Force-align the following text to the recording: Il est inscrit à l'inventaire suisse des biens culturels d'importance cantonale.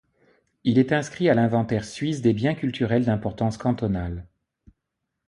Il 0.63 0.79
est 0.79 0.93
inscrit 0.93 1.29
à 1.29 1.35
l'inventaire 1.35 1.85
suisse 1.85 2.23
des 2.23 2.33
biens 2.33 2.55
culturels 2.55 3.05
d'importance 3.05 3.59
cantonale. 3.59 4.25